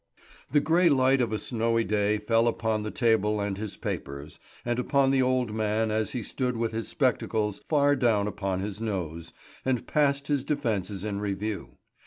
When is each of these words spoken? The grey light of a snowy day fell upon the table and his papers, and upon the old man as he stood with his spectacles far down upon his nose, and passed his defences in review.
The 0.51 0.59
grey 0.61 0.89
light 0.89 1.21
of 1.21 1.31
a 1.31 1.37
snowy 1.37 1.83
day 1.83 2.17
fell 2.17 2.47
upon 2.47 2.81
the 2.81 2.89
table 2.89 3.39
and 3.39 3.55
his 3.55 3.77
papers, 3.77 4.39
and 4.65 4.79
upon 4.79 5.11
the 5.11 5.21
old 5.21 5.53
man 5.53 5.91
as 5.91 6.13
he 6.13 6.23
stood 6.23 6.57
with 6.57 6.71
his 6.71 6.87
spectacles 6.87 7.61
far 7.69 7.95
down 7.95 8.27
upon 8.27 8.61
his 8.61 8.81
nose, 8.81 9.31
and 9.63 9.85
passed 9.85 10.25
his 10.25 10.43
defences 10.43 11.05
in 11.05 11.19
review. 11.19 11.77